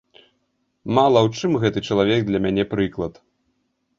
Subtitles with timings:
[0.97, 3.13] Мала ў чым гэты чалавек для мяне прыклад.